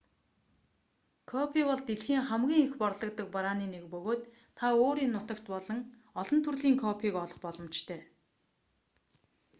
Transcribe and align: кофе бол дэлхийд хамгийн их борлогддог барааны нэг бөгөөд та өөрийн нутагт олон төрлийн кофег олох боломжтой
кофе 1.31 1.61
бол 1.69 1.79
дэлхийд 1.87 2.23
хамгийн 2.29 2.63
их 2.67 2.73
борлогддог 2.81 3.27
барааны 3.35 3.65
нэг 3.75 3.83
бөгөөд 3.93 4.21
та 4.57 4.65
өөрийн 4.83 5.13
нутагт 5.15 5.45
олон 6.21 6.39
төрлийн 6.45 6.75
кофег 6.83 7.13
олох 7.23 7.39
боломжтой 7.43 8.01